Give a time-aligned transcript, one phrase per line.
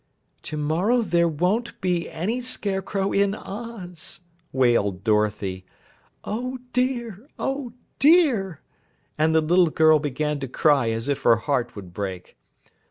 [0.41, 5.63] "To morrow there won't be any Scarecrow in Oz!" wailed Dorothy.
[6.23, 7.29] "Oh, dear!
[7.37, 8.61] Oh, dear!"
[9.19, 12.35] And the little girl began to cry as if her heart would break.